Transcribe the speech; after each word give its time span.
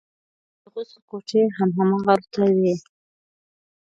د 0.61 0.63
غسل 0.73 0.99
کوټې 1.09 1.41
هم 1.57 1.69
هماغلته 1.77 2.43
وې. 2.57 2.75